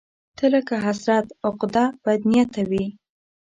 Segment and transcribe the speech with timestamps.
[0.37, 2.85] ته لکه حسرت، عقده، بدنيته وې